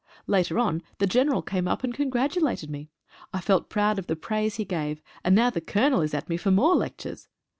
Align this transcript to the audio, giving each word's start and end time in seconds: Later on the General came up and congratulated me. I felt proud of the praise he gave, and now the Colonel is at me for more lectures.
Later 0.25 0.57
on 0.57 0.81
the 0.97 1.05
General 1.05 1.43
came 1.43 1.67
up 1.67 1.83
and 1.83 1.93
congratulated 1.93 2.71
me. 2.71 2.89
I 3.35 3.39
felt 3.39 3.69
proud 3.69 3.99
of 3.99 4.07
the 4.07 4.15
praise 4.15 4.55
he 4.55 4.65
gave, 4.65 4.99
and 5.23 5.35
now 5.35 5.51
the 5.51 5.61
Colonel 5.61 6.01
is 6.01 6.15
at 6.15 6.27
me 6.27 6.37
for 6.37 6.49
more 6.49 6.75
lectures. 6.75 7.27